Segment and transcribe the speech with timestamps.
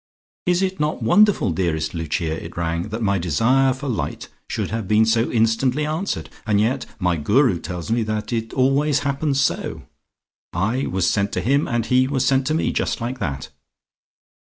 [0.47, 4.87] "Is it not wonderful, dearest Lucia," it ran, "that my desire for light should have
[4.87, 6.27] been so instantly answered?
[6.47, 9.83] And yet my Guru tells me that it always happens so.
[10.53, 13.49] I was sent to him, and he was sent to me, just like that!